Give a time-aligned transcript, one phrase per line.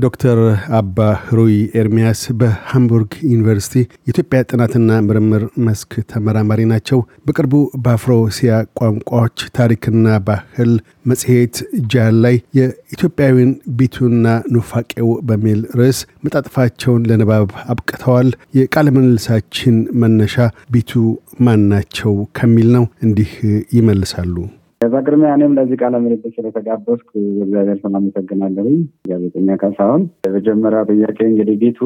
[0.00, 0.38] ዶክተር
[0.78, 10.06] አባ ህሩይ ኤርሚያስ በሃምቡርግ ዩኒቨርሲቲ የኢትዮጵያ ጥናትና ምርምር መስክ ተመራማሪ ናቸው። በቅርቡ በአፍሮሲያ ቋንቋዎች ታሪክና
[10.28, 10.72] ባህል
[11.10, 11.56] መጽሔት
[11.92, 14.24] ጃል ላይ የኢትዮጵያዊን ቢቱና
[14.54, 20.36] ኑፋቄው በሚል ርዕስ መጣጥፋቸውን ለንባብ አብቅተዋል። የቃለ ምልልሳችን መነሻ
[20.70, 20.92] ቢቱ
[21.40, 23.32] ማን ናቸው ከሚል ነው። እንዲህ
[23.72, 24.34] ይመልሳሉ።
[24.80, 28.66] በቅድሚያ እኔም ለዚህ ቃለ ምልልስ ስለተጋበዝኩ እግዚአብሔር ስም አመሰግናለሁ።
[29.10, 31.80] ጋዜጠኛ ካሳሁን፣ የመጀመሪያ ጥያቄ እንግዲህ ቢቱ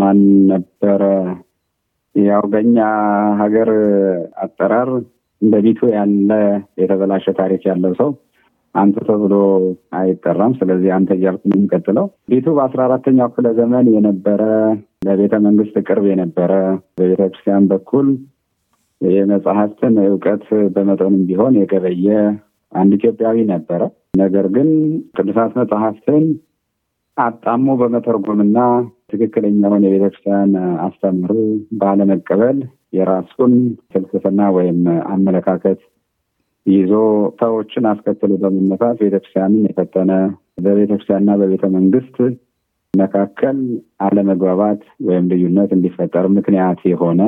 [0.00, 0.18] ማን
[0.50, 1.02] ነበረ?
[2.14, 2.76] ያው በኛ
[3.40, 3.70] ሀገር
[4.44, 4.90] አጠራር
[5.42, 6.30] እንደ ቢቱ ያለ
[6.80, 8.10] የተበላሸ ታሪክ ያለው ሰው
[8.74, 9.34] አንቱ ተብሎ
[9.98, 14.42] አይጠራም። ስለዚህ አንተ እያልኩ ነው የሚቀጥለው። ቢቱ በአስራ አራተኛው ክፍለ ዘመን የነበረ
[15.06, 16.52] ለቤተ መንግስት ቅርብ የነበረ
[16.98, 18.06] በቤተክርስቲያን በኩል
[19.00, 22.08] የመጽሐፍትን እውቀት በመጠኑም ቢሆን የገበየ
[22.72, 23.82] አንድ ኢትዮጵያዊ ነበረ።
[24.20, 24.68] ነገር ግን
[25.16, 26.24] ቅዱሳት መጽሐፍትን
[27.16, 28.58] አጣሞ በመተርጎምና
[29.12, 30.50] ትክክለኛውን የቤተክርስቲያን
[30.86, 31.34] አስተምህሮ
[31.80, 32.58] ባለመቀበል
[32.92, 33.54] የራሱን
[33.92, 34.80] ፍልስፍና ወይም
[35.12, 35.80] አመለካከት
[36.66, 36.92] ይዞ
[37.40, 40.12] ሰዎችን አስከትሎ በመነሳት ቤተክርስቲያንን የፈተነ
[40.64, 42.16] በቤተክርስቲያንና በቤተ መንግስት
[42.94, 43.58] መካከል
[44.04, 47.20] አለመግባባት ወይም ልዩነት እንዲፈጠር ምክንያት የሆነ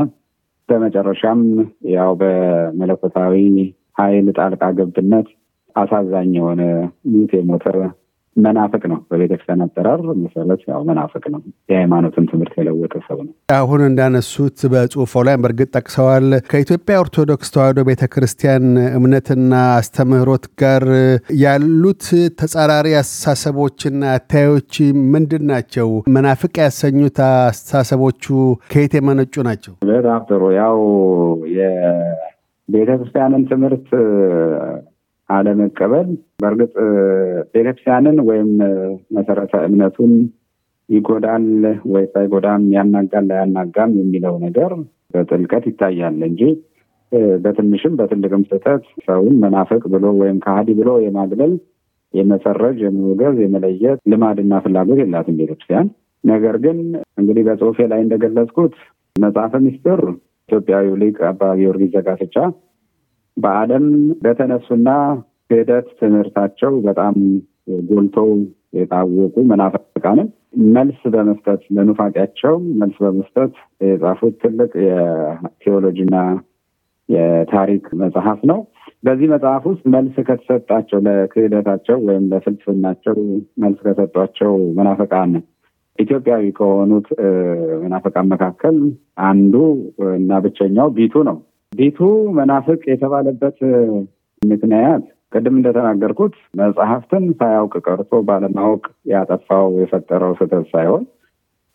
[0.70, 1.40] በመጨረሻም
[1.90, 3.34] ያው በመለኮታዊ
[3.98, 5.28] ኃይል ጣልቃ ገብነት
[5.76, 6.62] አሳዛኝ የሆነ
[7.12, 7.64] ሙት የሞተ
[8.40, 14.58] መናፍቅ ነው። በቤተክርስቲያን አጠራር መሰረት ያው መናፍቅ ነው። የሃይማኖትን ትምህርት የለወጠ ሰው ነው። አሁን እንዳነሱት
[14.72, 18.66] በጽሁፎ ላይ በእርግጥ ጠቅሰዋል። ከኢትዮጵያ ኦርቶዶክስ ተዋሕዶ ቤተ ክርስቲያን
[18.98, 20.84] እምነትና አስተምህሮት ጋር
[21.42, 22.04] ያሉት
[22.40, 24.72] ተጻራሪ አስተሳሰቦችና አታዮች
[25.12, 25.88] ምንድን ናቸው?
[26.14, 28.24] መናፍቅ ያሰኙት አስተሳሰቦቹ
[28.72, 29.74] ከየት የመነጩ ናቸው?
[29.90, 30.78] በጣም ጥሩ። ያው
[31.58, 33.88] የቤተ ክርስቲያንን ትምህርት
[35.30, 36.08] አለመቀበል
[36.42, 36.72] በእርግጥ
[37.54, 38.50] ቤተክርስቲያንን ወይም
[39.16, 40.12] መሰረተ እምነቱን
[40.88, 41.44] ይጎዳል
[41.92, 44.72] ወይ ሳይጎዳም ያናጋል ላያናጋም የሚለው ነገር
[45.14, 46.42] በጥልቀት ይታያል እንጂ
[47.44, 51.52] በትንሽም በትልቅም ስህተት ሰውን መናፍቅ ብሎ ወይም ከሃዲ ብሎ የማግለል
[52.14, 55.88] የመሰረጅ፣ የመውገዝ፣ የመለየት ልማድና ፍላጎት የላትም ቤተክርስቲያን።
[56.24, 56.78] ነገር ግን
[57.20, 58.74] እንግዲህ በጽሁፌ ላይ እንደገለጽኩት
[59.16, 60.00] መጽሐፈ ምስጢር
[60.48, 62.36] ኢትዮጵያዊው ሊቅ አባ ጊዮርጊስ ዘጋስጫ
[63.40, 63.86] በዓለም
[64.22, 64.88] በተነሱና
[65.50, 67.14] ክህደት ትምህርታቸው በጣም
[67.88, 68.28] ጎልተው
[68.78, 70.28] የታወቁ መናፍቃንን
[70.74, 73.52] መልስ በመስጠት ለኑፋቄያቸው መልስ በመስጠት
[73.84, 76.16] የጻፉት ትልቅ የቴዎሎጂና
[77.08, 78.58] የታሪክ መጽሐፍ ነው።
[79.04, 83.16] በዚህ መጽሐፍ ውስጥ መልስ ከተሰጣቸው ለክህደታቸው ወይም ለፍልስፍናቸው
[83.62, 85.32] መልስ ከሰጧቸው መናፍቃን
[85.98, 87.08] ኢትዮጵያዊ ከሆኑት
[87.82, 88.76] መናፍቃን መካከል
[89.28, 89.54] አንዱ
[90.18, 91.38] እና ብቸኛው ቢቱ ነው።
[91.72, 91.98] ቢቱ
[92.36, 93.58] መናፍቅ የተባለበት
[94.42, 98.82] ምክንያት ቅድም እንደተናገርኩት መጽሐፍትን ሳያውቅ ቀርቶ ባለማወቅ
[99.12, 101.04] ያጠፋው የፈጠረው ስህተት ሳይሆን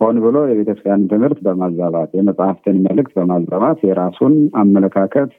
[0.01, 5.31] ሆን ብሎ የቤተክርስቲያን ትምህርት በማዛባት የመጽሐፍትን መልእክት በማዛባት የራሱን አመለካከት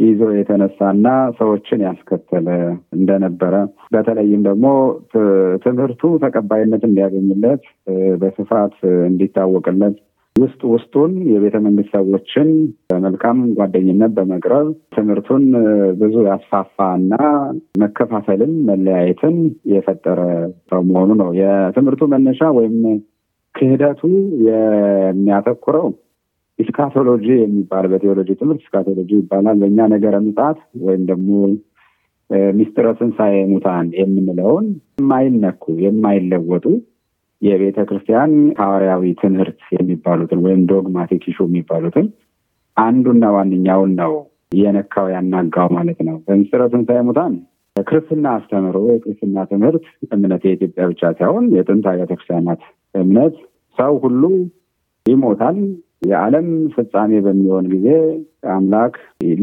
[0.00, 2.48] ይዞ የተነሳና ሰዎችን ያስከተለ
[2.96, 3.54] እንደነበረ
[3.94, 4.66] በተለይም ደግሞ
[5.64, 7.62] ትምህርቱ ተቀባይነት እንዲያገኝለት
[8.22, 8.74] በስፋት
[9.08, 9.96] እንዲታወቅለት
[10.36, 12.48] ውስጥ ውስጡን የቤተ መንግስት ሰዎችን
[12.88, 15.44] በመልካም ጓደኝነት በመቅረብ ትምህርቱን
[16.00, 17.12] ብዙ ያስፋፋ እና
[17.82, 19.36] መከፋፈልን፣ መለያየትን
[19.72, 20.20] የፈጠረ
[20.70, 22.74] ሰው መሆኑ ነው። የትምህርቱ መነሻ ወይም
[23.54, 24.02] ክህደቱ
[24.48, 25.86] የሚያተኩረው
[26.58, 31.30] ኢስካቶሎጂ የሚባል በቴዎሎጂ ትምህርት ኢስካቶሎጂ ይባላል። በእኛ ነገረ ምጽአት ወይም ደግሞ
[32.58, 34.66] ሚስጥረ ትንሣኤ ሙታን የምንለውን
[34.98, 36.66] የማይነኩ የማይለወጡ
[37.44, 42.06] የቤተ ክርስቲያን ሐዋርያዊ ትምህርት የሚባሉትን ወይም dogmatic issue የሚባሉትን
[42.76, 44.12] አንዱና ዋነኛውን ነው
[44.58, 47.34] የነካው ያናጋው ማለት ነው። በምስጢረ ትንሣኤ ሙታን
[47.76, 52.12] ክርስትና አስተምሮ የክርስትና ትምህርት እምነት የኢትዮጵያ ብቻ ሳይሆን የጥንት አብያተ
[52.94, 53.34] እምነት
[53.78, 54.22] ሰው ሁሉ
[55.06, 55.56] ይሞታል፣
[56.08, 57.88] የዓለም ፍጻሜ በሚሆን ጊዜ
[58.54, 58.94] አምላክ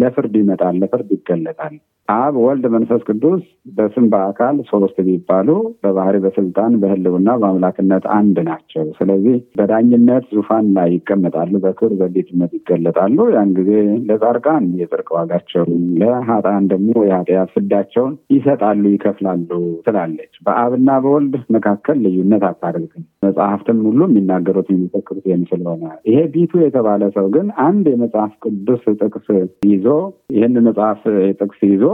[0.01, 1.75] ለፍርድ ይመጣል፣ ለፍርድ ይገለጣል።
[2.11, 3.41] አብ ወልድ መንፈስ ቅዱስ
[3.75, 5.49] በስም በአካል ሶስት ቢባሉ
[5.83, 13.51] በባህሪ በስልጣን በህልውና በአምላክነት አንድ ናቸው። ስለዚህ በዳኝነት ዙፋን ላይ ይቀመጣሉ፣ በክብር በጌትነት ይገለጣሉ። ያን
[13.57, 13.71] ጊዜ
[14.07, 19.49] ለጻድቃን የጽድቅ ዋጋቸውን፣ ለሀጣን ደግሞ የኃጢአት ፍዳቸውን ይሰጣሉ፣ ይከፍላሉ
[19.87, 27.03] ትላለች። በአብና በወልድ መካከል ልዩነት አታደርግም። መጽሐፍትም ሁሉ የሚናገሩት የሚመሰክሩት ይህን ስለሆነ ይሄ ቢቱ የተባለ
[27.15, 29.27] ሰው ግን አንድ የመጽሐፍ ቅዱስ ጥቅስ
[29.69, 29.87] ይዞ
[30.35, 31.01] ይህን መጽሐፍ
[31.39, 31.85] ጥቅስ ይዞ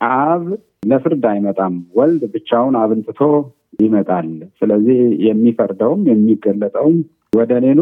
[0.00, 0.44] አብ
[0.90, 3.20] ለፍርድ አይመጣም፣ ወልድ ብቻውን አብን ትቶ
[3.80, 4.28] ይመጣል።
[4.60, 6.96] ስለዚህ የሚፈርደውም የሚገለጠውም
[7.32, 7.80] ወደ እኔኑ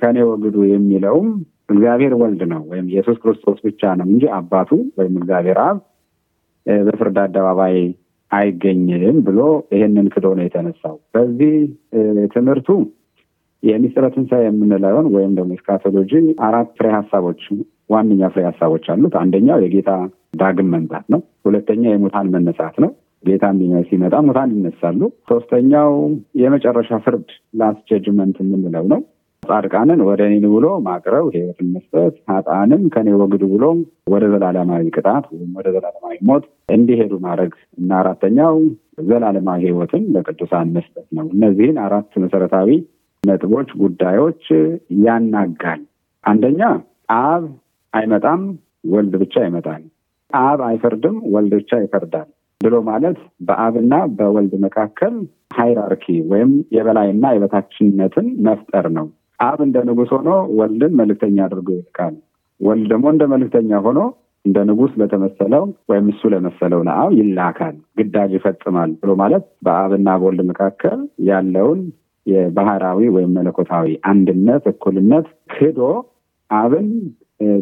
[0.00, 1.28] ከእኔ ወግዱ የሚለውም
[1.68, 5.78] እግዚአብሔር ወልድ ነው ወይም ኢየሱስ ክርስቶስ ብቻ ነው እንጂ አባቱ ወይም እግዚአብሔር አብ
[6.86, 7.76] በፍርድ አደባባይ
[8.30, 9.40] አይገኝም ብሎ
[9.74, 11.54] ይሄንን ክዶ ነው የተነሳው። በዚህ
[12.34, 12.68] ትምህርቱ
[13.62, 16.12] የሚስጥረ ትንሣኤ የምንለውን ወይም ደግሞ eschatology
[16.46, 17.42] አራት ፍሬ ሀሳቦች
[17.90, 19.90] ዋነኛ ፍሬ ሀሳቦች አሉት። አንደኛው የጌታ
[20.34, 22.90] ዳግም መምጣት ነው። ሁለተኛ የሙታን መነሳት ነው።
[23.24, 23.44] ጌታ
[23.88, 25.90] ሲመጣ ሙታን ይነሳሉ። ሶስተኛው
[26.42, 27.28] የመጨረሻ ፍርድ
[27.60, 29.00] last judgment የምንለው ነው።
[29.42, 33.64] ጻድቃንን ወደ እኔ ብሎ ማቅረብ ሕይወትን መስጠት፣ ኃጥአንም ከኔ ወግዱ ብሎ
[34.12, 36.44] ወደ ዘላለማዊ ቅጣት ወይም ወደ ዘላለማዊ ሞት
[36.74, 38.56] እንዲሄዱ ማድረግ እና አራተኛው
[39.08, 42.68] ዘላለማዊ ሕይወትን ለቅዱሳን መስጠት ነው። እነዚህን አራት መሰረታዊ
[43.22, 44.44] ነጥቦች፣ ጉዳዮች
[45.02, 45.82] ያናጋል።
[46.24, 46.62] አንደኛ
[47.22, 47.44] አብ
[47.92, 48.42] አይመጣም፣
[48.90, 49.82] ወልድ ብቻ ይመጣል።
[50.40, 52.28] አብ አይፈርድም፣ ወልድ ብቻ ይፈርዳል
[52.60, 55.14] ብሎ ማለት በአብና በወልድ መካከል
[55.56, 59.06] ሃይራርኪ ወይም የበላይና የበታችነትን መፍጠር ነው።
[59.40, 62.14] አብ እንደ ንጉሥ ሆኖ ወልድን መልእክተኛ አድርጎ ይልካል።
[62.60, 64.00] ወልድ ደግሞ እንደ መልእክተኛ ሆኖ
[64.44, 70.98] እንደ ንጉሥ ለተመሰለው ወይም እሱ ለመሰለው ለአብ ይላካል፣ ግዳጅ ይፈጽማል ብሎ ማለት በአብና በወልድ መካከል
[71.28, 71.80] ያለውን
[72.26, 75.80] የባህራዊ ወይም መለኮታዊ አንድነት፣ እኩልነት ክዶ
[76.50, 76.88] አብን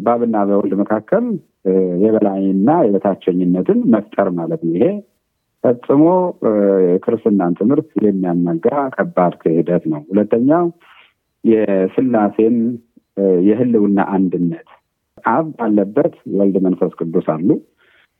[0.05, 1.25] በአብና በወልድ መካከል
[2.03, 4.85] የበላይና የበታቸኝነትን መፍጠር ማለት ነው። ይሄ
[5.63, 6.03] ፈጽሞ
[7.03, 10.65] ክርስትናን ትምህርት የሚያናጋ ከባድ ክህደት ነው። ሁለተኛው
[11.43, 12.55] የስላሴን
[13.47, 14.67] የህልውና አንድነት
[15.31, 17.49] አብ ባለበት ወልድ መንፈስ ቅዱስ አሉ፣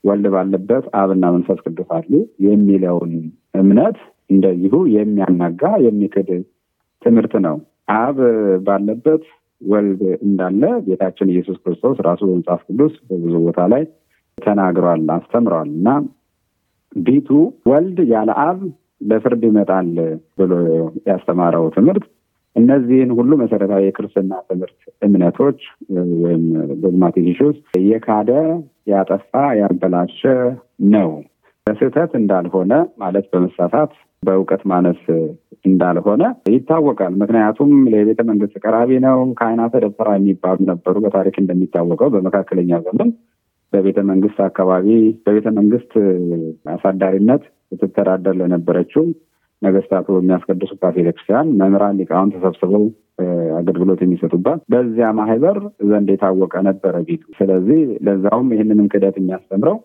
[0.04, 2.12] ወልድ ባለበት አብና መንፈስ ቅዱስ አሉ
[2.46, 3.12] የሚለውን
[3.54, 3.98] እምነት
[4.30, 6.30] እንደዚሁ የሚያናጋ የሚክድ
[7.02, 7.56] ትምህርት ነው።
[7.98, 8.18] አብ
[8.66, 9.24] ባለበት
[9.62, 13.82] ወልድ እንዳለ ጌታችን ኢየሱስ ክርስቶስ ራሱ በመጽሐፍ ቅዱስ በብዙ ቦታ ላይ
[14.38, 15.88] ተናግሯል፣ አስተምረዋል እና
[17.00, 17.28] ቢቱ
[17.68, 18.58] ወልድ ያለ አብ
[19.10, 19.88] ለፍርድ ይመጣል
[20.38, 20.52] ብሎ
[21.08, 22.04] ያስተማረው ትምህርት
[22.56, 24.76] እነዚህን ሁሉ መሰረታዊ የክርስትና ትምህርት
[25.06, 25.60] እምነቶች
[26.24, 26.42] ወይም
[26.82, 28.30] dogmatic issues የካደ
[28.92, 30.20] ያጠፋ ያበላሸ
[30.94, 31.10] ነው።
[31.66, 32.72] በስህተት እንዳልሆነ
[33.02, 33.92] ማለት በመሳሳት
[34.22, 35.02] በእውቀት ማነስ
[35.64, 36.22] እንዳልሆነ
[36.52, 43.10] ይታወቃል። ምክንያቱም ለቤተ መንግስት ቀራቢ ነው። ካህናተ ደብተራ የሚባሉ ነበሩ። በታሪክ እንደሚታወቀው በመካከለኛ ዘመን
[43.72, 44.86] በቤተ መንግስት አካባቢ
[45.26, 45.92] በቤተ መንግስት
[46.72, 49.04] አሳዳሪነት ስትተዳደር ለነበረችው
[49.62, 52.84] ነገስታቱ የሚያስቀድሱባት ቤተክርስቲያን መምህራን፣ ሊቃውን ተሰብስበው
[53.58, 55.56] አገልግሎት የሚሰጡባት በዚያ ማህበር
[55.90, 59.76] ዘንድ የታወቀ ነበረ ቤቱ። ስለዚህ ለዛውም ይህንንም ክደት የሚያስተምረው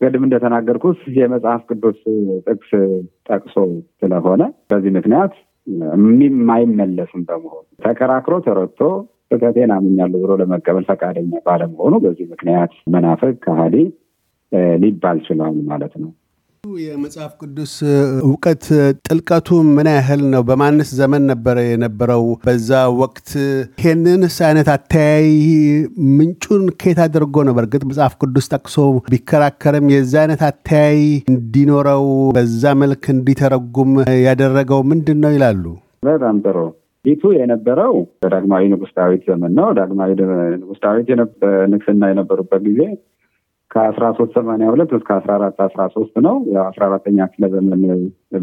[0.00, 2.00] ቅድም እንደተናገርኩት የመጽሐፍ ቅዱስ
[2.46, 2.70] ጥቅስ
[3.28, 3.56] ጠቅሶ
[4.00, 5.32] ስለሆነ በዚህ ምክንያት
[6.24, 8.80] የማይመለስም በመሆኑ ተከራክሮ ተረድቶ
[9.30, 13.76] ስህተቴን አምኛለሁ ብሎ ለመቀበል ፈቃደኛ ባለመሆኑ በዚህ ምክንያት መናፍቅ ከሃዲ
[14.82, 16.10] ሊባል ችሏል ማለት ነው።
[16.64, 17.72] የመጽሐፍ ቅዱስ
[18.24, 18.64] እውቀት
[19.06, 20.42] ጥልቀቱ ምን ያህል ነው?
[20.48, 22.70] በማንስ ዘመን ነበረ የነበረው በዛ
[23.00, 23.28] ወቅት?
[23.80, 25.28] ይሄንንስ አይነት አተያይ
[26.16, 27.54] ምንጩን ከየት አድርጎ ነው?
[27.58, 28.76] በእርግጥ መጽሐፍ ቅዱስ ጠቅሶ
[29.08, 31.00] ቢከራከርም የዛ አይነት አተያይ
[31.32, 32.06] እንዲኖረው
[32.36, 33.92] በዛ መልክ እንዲተረጉም
[34.26, 35.64] ያደረገው ምንድን ነው ይላሉ?
[36.04, 36.58] በጣም ጥሩ።
[37.04, 40.10] ፊቱ የነበረው በዳግማዊ ንጉሥ ዳዊት ዘመን ነው። ዳግማዊ
[40.56, 41.08] ንጉሥ ዳዊት
[41.72, 42.80] ንግስና የነበሩበት ጊዜ
[43.70, 47.82] ከአስራ ሶስት ሰማንያ ሁለት እስከ አስራ አራት አስራ ሶስት ነው። አስራ አራተኛ ክፍለ ዘመን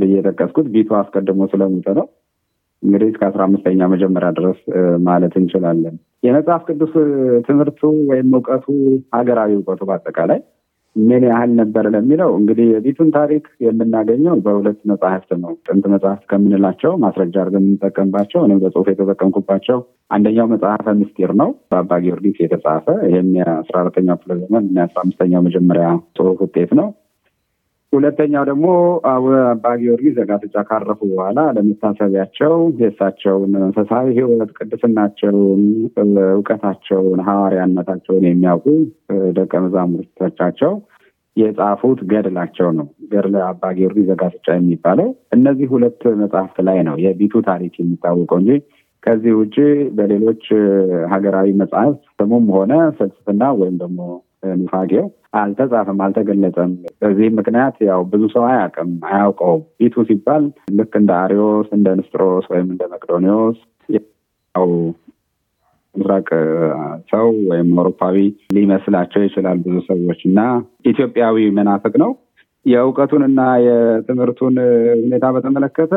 [0.01, 2.05] ብዬ የጠቀስኩት ቢቱ አስቀድሞ ስለሞተ ነው።
[2.83, 4.59] እንግዲህ እስከ አስራ አምስተኛ መጀመሪያ ድረስ
[5.03, 6.93] ማለት እንችላለን። የመጽሐፍ ቅዱስ
[7.47, 8.65] ትምህርቱ ወይም እውቀቱ
[9.15, 10.39] ሀገራዊ እውቀቱ በአጠቃላይ
[10.95, 17.35] ምን ያህል ነበር ለሚለው እንግዲህ የቢቱን ታሪክ የምናገኘው በሁለት መጽሐፍት ነው። ጥንት መጽሐፍት ከምንላቸው ማስረጃ
[17.41, 19.79] አድርገን የምንጠቀምባቸው እኔም በጽሁፍ የተጠቀምኩባቸው
[20.11, 25.87] አንደኛው መጽሐፈ ምስጢር ነው በአባ ጊዮርጊስ የተጻፈ ይህም የአስራ አራተኛው ክፍለ ዘመን የአስራ አምስተኛው መጀመሪያ
[26.17, 26.87] ጽሁፍ ውጤት ነው።
[27.95, 28.67] ሁለተኛው ደግሞ
[29.11, 35.61] አባ ጊዮርጊስ ዘጋስጫ ካረፉ በኋላ ለመታሰቢያቸው የእሳቸውን መንፈሳዊ ሕይወት ቅድስናቸውን፣
[36.29, 38.67] እውቀታቸውን፣ ሐዋርያነታቸውን የሚያውቁ
[39.37, 40.73] ደቀ መዛሙርቶቻቸው
[41.37, 47.73] የጻፉት ገድላቸው ነው። ገድለ አባ ጊዮርጊስ ዘጋስጫ የሚባለው እነዚህ ሁለት መጽሐፍት ላይ ነው የቢቱ ታሪክ
[47.79, 48.51] የሚታወቀው እንጂ
[49.03, 49.55] ከዚህ ውጭ
[49.97, 50.45] በሌሎች
[51.11, 53.99] ሀገራዊ መጽሐፍት ስሙም ሆነ ፍልስፍና ወይም ደግሞ
[54.55, 56.71] ኑፋቄው አልተጻፈም፣ አልተገለጸም።
[57.01, 60.43] በዚህ ምክንያት ያው ብዙ ሰው አያውቅም፣ አያውቀውም። ቢቱ ሲባል
[60.77, 63.57] ልክ እንደ አሪዮስ፣ እንደ ንስጥሮስ ወይም እንደ መቅዶኒዎስ
[63.89, 64.69] ያው
[65.95, 66.29] ምስራቅ
[67.11, 68.17] ሰው ወይም አውሮፓዊ
[68.55, 70.39] ሊመስላቸው ይችላል ብዙ ሰዎች እና
[70.85, 72.11] ኢትዮጵያዊ መናፍቅ ነው።
[72.65, 74.55] የእውቀቱንና የትምህርቱን
[75.01, 75.93] ሁኔታ በተመለከተ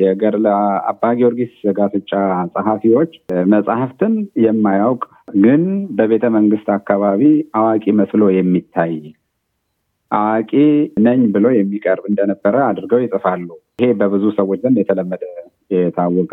[0.00, 0.46] የገድለ
[0.90, 2.10] አባ ጊዮርጊስ ዘጋስጫ
[2.54, 3.12] ጸሐፊዎች
[3.52, 5.02] መጽሐፍትን የማያውቅ
[5.42, 5.62] ግን
[5.98, 7.22] በቤተ መንግስት አካባቢ
[7.58, 8.94] አዋቂ መስሎ የሚታይ
[10.10, 10.52] አዋቂ
[11.04, 15.22] ነኝ ብሎ የሚቀርብ እንደነበረ አድርገው ይጽፋሉ። ይሄ በብዙ ሰዎች ዘንድ የተለመደ
[15.92, 16.32] የታወቀ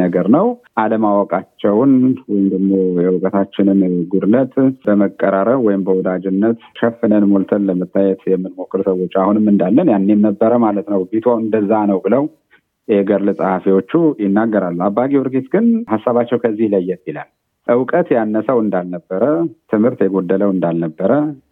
[0.00, 0.46] ነገር ነው።
[0.82, 1.92] አለማወቃቸውን
[2.28, 3.80] ወይም ደግሞ የእውቀታችንን
[4.12, 11.02] ጉድለት በመቀራረብ ወይም በወዳጅነት ሸፍነን ሞልተን ለመታየት የምንሞክር ሰዎች አሁንም እንዳለን ያኔም ነበረ ማለት ነው።
[11.12, 12.24] ቢቶ እንደዛ ነው ብለው
[12.88, 17.28] የገርል ጸሐፊዎቹ ይናገራሉ። አባ ጊዮርጊስ ግን ሀሳባቸው ከዚህ ለየት ይላል።
[17.66, 19.22] እውቀት ያነሰው እንዳልነበረ፣
[19.72, 21.10] ትምህርት የጎደለው እንዳልነበረ፣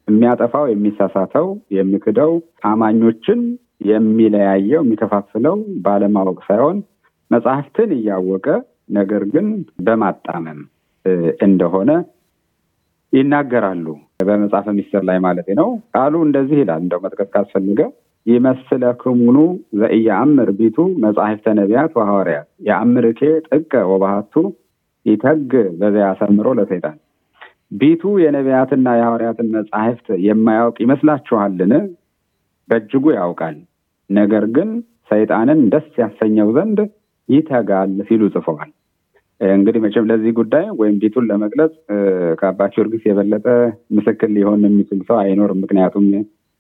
[0.08, 2.32] የሚያጠፋው የሚሳሳተው፣ የሚክደው
[2.70, 3.40] አማኞችን
[3.88, 6.76] የሚለያየው የሚከፋፍለው ባለማወቅ ሳይሆን
[7.30, 8.46] መጽሐፍትን እያወቀ
[8.96, 9.46] ነገር ግን
[9.86, 10.60] በማጣመም
[11.46, 11.90] እንደሆነ
[13.12, 13.86] ይናገራሉ።
[14.22, 17.80] በመጽሐፈ ሚስጥር ላይ ማለት ነው። ቃሉ እንደዚህ ይላል። እንደው መጥቀስ ካስፈልገ
[18.26, 19.38] ይመስለክሙኑ
[19.80, 24.34] ዘኢየአምር ቢቱ መጻሕፍተ ነቢያት ወሐዋርያት የአምርኬ ጥቀ ወባህቱ
[25.06, 26.96] ይተግ በዚያ ያሰምሮ ለሰይጣን
[27.72, 31.72] ቢቱ የነቢያትና የሐዋርያትን መጻሕፍት የማያውቅ ይመስላችኋልን?
[32.68, 33.56] በእጅጉ ያውቃል።
[34.10, 34.68] ነገር ግን
[35.10, 36.78] ሰይጣንን ደስ ያሰኘው ዘንድ
[37.28, 38.70] ይተጋል ሲሉ ጽፈዋል።
[39.40, 41.72] እንግዲህ መቼም ለዚህ ጉዳይ ወይም ቢቱን ለመግለጽ
[42.40, 43.46] ከአባ ጊዮርጊስ የበለጠ
[43.96, 46.06] ምስክር ሊሆን የሚችል ሰው አይኖርም። ምክንያቱም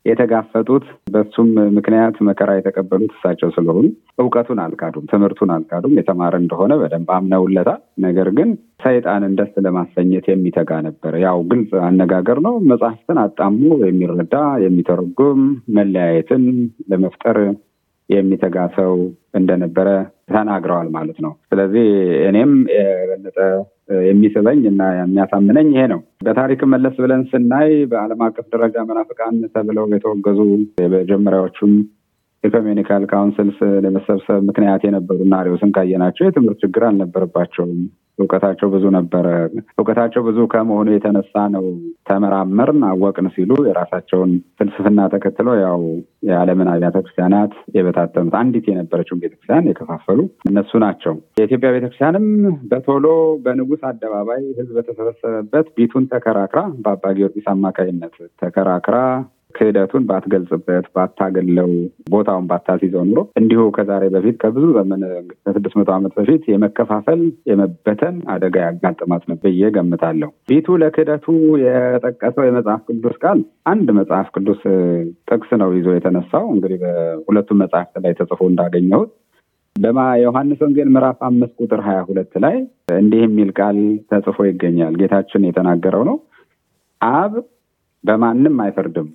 [0.06, 3.86] የተጋፈጡት በሱም ምክንያት መከራ የተቀበሉት እሳቸው ስለሆኑ
[4.18, 8.50] እውቀቱን አልካዱም፣ ትምህርቱን አልካዱም። የተማረ እንደሆነ በደንብ አምነውለታል። ነገር ግን
[8.84, 15.40] ሰይጣንን ደስ ለማሰኘት የሚተጋ ነበር። ያው ግልጽ አነጋገር ነው። መጽሐፍትን አጣሙ የሚረዳ የሚተረጉም
[15.76, 16.44] መለያየትን
[16.90, 17.38] ለመፍጠር
[18.08, 18.92] የሚተጋ ሰው
[19.34, 19.88] እንደነበረ
[20.30, 21.86] ተናግረዋል ማለት ነው። ስለዚህ
[22.28, 23.38] እኔም የበለጠ
[24.06, 30.40] የሚስበኝ እና የሚያሳምነኝ ይሄ ነው። በታሪክም መለስ ብለን ስናይ በዓለም አቀፍ ደረጃ መናፍቃን ተብለው የተወገዙ
[30.82, 31.74] የመጀመሪያዎቹም
[32.46, 37.78] ecumenical councils ለመሰብሰብ ምክንያት የነበሩና አሪዎስን ካየናቸው የትምህርት ችግር አልነበረባቸውም።
[38.18, 39.26] እውቀታቸው ብዙ ነበረ።
[39.74, 41.64] እውቀታቸው ብዙ ከመሆኑ የተነሳ ነው
[42.08, 45.80] ተመራመርን፣ አወቅን ሲሉ የራሳቸውን ፍልስፍና ተከትለው ያው
[46.28, 50.18] የዓለምን አብያተ ክርስቲያናት የበታተኑት አንዲት የነበረችውን ቤተክርስቲያን የከፋፈሉ
[50.50, 52.26] እነሱ ናቸው። የኢትዮጵያ ቤተክርስቲያንም
[52.70, 53.06] በቶሎ
[53.44, 58.98] በንጉሥ አደባባይ ሕዝብ በተሰበሰበበት ቢቱን ተከራክራ በአባ ጊዮርጊስ አማካይነት ተከራክራ
[59.56, 61.70] ክህደቱን ባትገልጽበት ባታገለው
[62.12, 65.02] ቦታውን ባታስይዘው ኑሮ እንዲሁ ከዛሬ በፊት ከብዙ ዘመን
[65.42, 67.20] ከስድስት መቶ ዓመት በፊት የመከፋፈል
[67.50, 71.26] የመበተን አደጋ ያጋጥማት ነው ብዬ ገምታለሁ። ቢቱ ለክህደቱ
[71.64, 74.62] የጠቀሰው የመጽሐፍ ቅዱስ ቃል አንድ መጽሐፍ ቅዱስ
[75.30, 79.12] ጥቅስ ነው ይዞ የተነሳው እንግዲህ በሁለቱም መጽሐፍት ላይ ተጽፎ እንዳገኘሁት
[79.76, 82.54] በዮሐንስ ወንጌል ምዕራፍ አምስት ቁጥር ሀያ ሁለት ላይ
[82.96, 83.78] እንዲህ የሚል ቃል
[84.10, 86.16] ተጽፎ ይገኛል። ጌታችን የተናገረው ነው።
[87.00, 87.32] አብ
[88.04, 89.08] በማንም አይፈርድም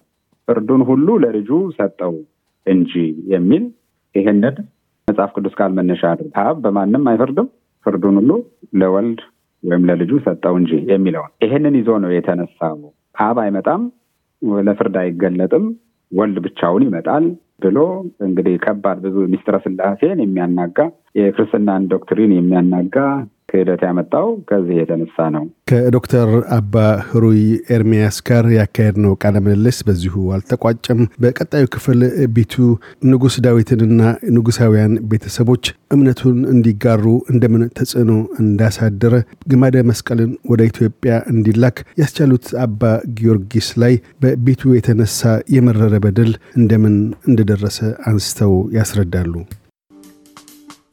[0.48, 2.14] ፍርዱን ሁሉ ለልጁ ሰጠው
[2.66, 2.94] እንጂ
[3.34, 3.64] የሚል
[4.16, 4.56] ይህንን
[5.08, 7.48] መጽሐፍ ቅዱስ ቃል መነሻ አድርግ አብ በማንም አይፈርድም
[7.86, 8.32] ፍርዱን ሁሉ
[8.82, 9.22] ለወልድ
[9.64, 12.78] ወይም ለልጁ ሰጠው እንጂ የሚለውን ይህንን ይዞ ነው የተነሳው።
[13.26, 13.82] አብ አይመጣም፣
[14.68, 15.66] ለፍርድ አይገለጥም፣
[16.12, 17.26] ወልድ ብቻውን ይመጣል
[17.64, 17.80] ብሎ
[18.28, 20.78] እንግዲህ ከባድ ብዙ ሚስጥረ ስላሴን የሚያናጋ
[21.20, 22.96] የክርስትናን doctrine የሚያናጋ
[23.52, 26.76] ክህደት ያመጣው ከዚህ የተነሳ ነው። ከዶክተር አባ
[27.08, 27.42] ህሩይ
[27.76, 32.00] ኤርሚያስ ጋር ያካሄድነው ቃለ ምልልስ በዚሁ አልተቋጨም። በቀጣዩ ክፍል
[32.36, 32.54] ቢቱ
[33.12, 34.02] ንጉሥ ዳዊትንና
[34.36, 39.14] ንጉሳውያን ቤተሰቦች እምነቱን እንዲጋሩ እንደምን ተጽዕኖ እንዳሳደረ
[39.52, 41.00] ግማደ መስቀልን ወደ ኢትዮጵያ
[41.34, 42.82] እንዲላክ ያስቻሉት አባ
[43.18, 45.20] ጊዮርጊስ ላይ በቢቱ የተነሳ
[45.56, 46.96] የመረረ በደል እንደምን
[47.30, 47.80] እንደደረሰ
[48.12, 49.34] አንስተው ያስረዳሉ።